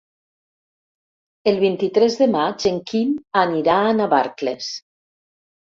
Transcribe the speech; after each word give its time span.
El 1.51 1.59
vint-i-tres 1.65 2.17
de 2.21 2.29
maig 2.37 2.67
en 2.71 2.81
Quim 2.93 3.13
anirà 3.45 3.79
a 3.91 3.95
Navarcles. 4.03 4.73